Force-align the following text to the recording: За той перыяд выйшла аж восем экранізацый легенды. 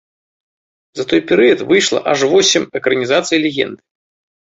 За 0.99 1.03
той 1.11 1.21
перыяд 1.33 1.63
выйшла 1.73 1.99
аж 2.15 2.19
восем 2.35 2.63
экранізацый 2.81 3.37
легенды. 3.49 3.81